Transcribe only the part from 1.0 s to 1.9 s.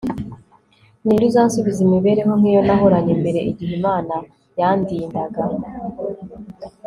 ni nde uzansubiza